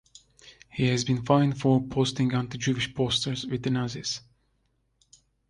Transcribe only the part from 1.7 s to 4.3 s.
posting anti-Jewish posters with the Nazis.